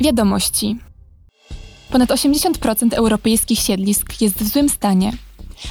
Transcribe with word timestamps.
Wiadomości. 0.00 0.76
Ponad 1.90 2.10
80% 2.10 2.94
europejskich 2.94 3.58
siedlisk 3.58 4.20
jest 4.20 4.36
w 4.36 4.48
złym 4.48 4.68
stanie. 4.68 5.12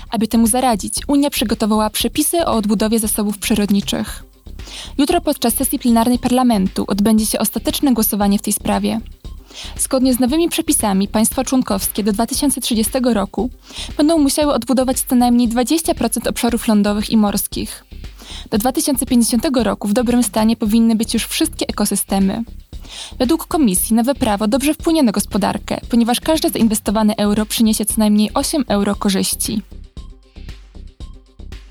Aby 0.10 0.28
temu 0.28 0.48
zaradzić, 0.48 0.94
Unia 1.08 1.30
przygotowała 1.30 1.90
przepisy 1.90 2.46
o 2.46 2.54
odbudowie 2.54 3.00
zasobów 3.00 3.38
przyrodniczych. 3.38 4.24
Jutro 4.98 5.22
podczas 5.22 5.54
sesji 5.54 5.80
plenarnej 5.80 6.20
parlamentu 6.20 6.86
odbędzie 6.88 7.26
się 7.26 7.40
ostateczne 7.40 7.94
głosowanie 7.94 8.40
w 8.40 8.42
tej 8.42 8.54
sprawie. 8.54 9.02
Zgodnie 9.78 10.14
z 10.14 10.20
nowymi 10.20 10.50
przepisami 10.50 11.08
państwa 11.08 11.44
członkowskie 11.44 12.04
do 12.04 12.14
2030 12.14 12.92
roku 13.14 13.50
będą 13.98 14.18
musiały 14.18 14.54
odbudować 14.54 15.00
co 15.00 15.16
najmniej 15.16 15.50
20% 15.50 16.30
obszarów 16.30 16.68
lądowych 16.68 17.10
i 17.10 17.18
morskich. 17.18 17.86
Do 18.50 18.58
2050 18.58 19.48
roku 19.64 19.88
w 19.88 19.94
dobrym 19.94 20.24
stanie 20.24 20.56
powinny 20.56 20.96
być 20.96 21.14
już 21.14 21.26
wszystkie 21.26 21.68
ekosystemy. 21.68 22.44
Według 23.20 23.48
komisji 23.48 23.96
nowe 23.96 24.16
prawo 24.16 24.48
dobrze 24.48 24.74
wpłynie 24.74 25.04
na 25.04 25.12
gospodarkę, 25.12 25.78
ponieważ 25.90 26.20
każde 26.20 26.50
zainwestowane 26.50 27.16
euro 27.18 27.46
przyniesie 27.46 27.86
co 27.86 27.94
najmniej 27.98 28.30
8 28.34 28.64
euro 28.68 28.96
korzyści. 28.96 29.62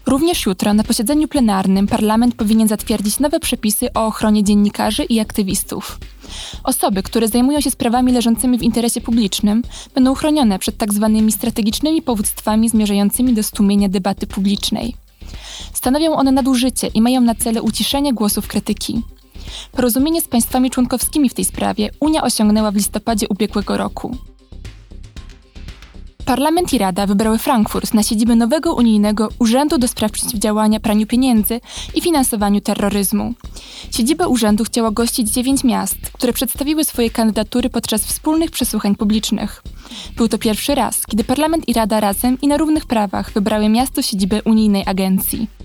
Również 0.06 0.46
jutro 0.46 0.74
na 0.74 0.84
posiedzeniu 0.84 1.28
plenarnym 1.28 1.86
parlament 1.86 2.34
powinien 2.34 2.68
zatwierdzić 2.68 3.20
nowe 3.20 3.40
przepisy 3.40 3.92
o 3.92 4.06
ochronie 4.06 4.44
dziennikarzy 4.44 5.04
i 5.04 5.20
aktywistów. 5.20 5.98
Osoby, 6.64 7.02
które 7.02 7.28
zajmują 7.28 7.60
się 7.60 7.70
sprawami 7.70 8.12
leżącymi 8.12 8.58
w 8.58 8.62
interesie 8.62 9.00
publicznym, 9.00 9.62
będą 9.94 10.14
chronione 10.14 10.58
przed 10.58 10.78
tzw. 10.78 11.20
Tak 11.20 11.34
strategicznymi 11.34 12.02
powództwami 12.02 12.68
zmierzającymi 12.68 13.34
do 13.34 13.42
stłumienia 13.42 13.88
debaty 13.88 14.26
publicznej. 14.26 14.94
Stanowią 15.72 16.12
one 16.12 16.32
nadużycie 16.32 16.86
i 16.86 17.02
mają 17.02 17.20
na 17.20 17.34
celu 17.34 17.64
uciszenie 17.64 18.14
głosów 18.14 18.48
krytyki. 18.48 19.02
Porozumienie 19.72 20.20
z 20.20 20.28
państwami 20.28 20.70
członkowskimi 20.70 21.28
w 21.28 21.34
tej 21.34 21.44
sprawie 21.44 21.90
Unia 22.00 22.22
osiągnęła 22.22 22.70
w 22.70 22.76
listopadzie 22.76 23.28
ubiegłego 23.28 23.76
roku. 23.76 24.16
Parlament 26.28 26.72
i 26.72 26.78
Rada 26.78 27.06
wybrały 27.06 27.38
Frankfurt 27.38 27.94
na 27.94 28.02
siedzibę 28.02 28.36
nowego 28.36 28.74
unijnego 28.74 29.28
Urzędu 29.38 29.78
do 29.78 29.88
Spraw 29.88 30.12
Przeciwdziałania 30.12 30.80
Praniu 30.80 31.06
Pieniędzy 31.06 31.60
i 31.94 32.00
Finansowaniu 32.00 32.60
Terroryzmu. 32.60 33.34
Siedzibę 33.90 34.28
urzędu 34.28 34.64
chciało 34.64 34.90
gościć 34.90 35.30
dziewięć 35.30 35.64
miast, 35.64 35.98
które 36.12 36.32
przedstawiły 36.32 36.84
swoje 36.84 37.10
kandydatury 37.10 37.70
podczas 37.70 38.04
wspólnych 38.04 38.50
przesłuchań 38.50 38.96
publicznych. 38.96 39.62
Był 40.16 40.28
to 40.28 40.38
pierwszy 40.38 40.74
raz, 40.74 41.06
kiedy 41.06 41.24
Parlament 41.24 41.68
i 41.68 41.72
Rada 41.72 42.00
razem 42.00 42.38
i 42.42 42.48
na 42.48 42.56
równych 42.56 42.86
prawach 42.86 43.32
wybrały 43.32 43.68
miasto 43.68 44.02
siedzibę 44.02 44.42
unijnej 44.42 44.82
agencji. 44.86 45.57